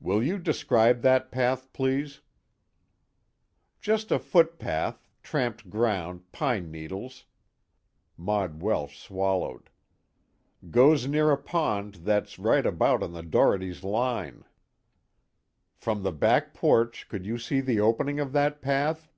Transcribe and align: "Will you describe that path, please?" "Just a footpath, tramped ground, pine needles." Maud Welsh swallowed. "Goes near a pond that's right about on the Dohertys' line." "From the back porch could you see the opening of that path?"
"Will 0.00 0.20
you 0.20 0.36
describe 0.40 1.00
that 1.02 1.30
path, 1.30 1.72
please?" 1.72 2.22
"Just 3.80 4.10
a 4.10 4.18
footpath, 4.18 5.08
tramped 5.22 5.70
ground, 5.70 6.32
pine 6.32 6.72
needles." 6.72 7.24
Maud 8.16 8.62
Welsh 8.62 8.98
swallowed. 8.98 9.70
"Goes 10.72 11.06
near 11.06 11.30
a 11.30 11.38
pond 11.38 11.98
that's 12.02 12.36
right 12.36 12.66
about 12.66 13.00
on 13.04 13.12
the 13.12 13.22
Dohertys' 13.22 13.84
line." 13.84 14.42
"From 15.76 16.02
the 16.02 16.10
back 16.10 16.52
porch 16.52 17.06
could 17.08 17.24
you 17.24 17.38
see 17.38 17.60
the 17.60 17.78
opening 17.78 18.18
of 18.18 18.32
that 18.32 18.60
path?" 18.60 19.08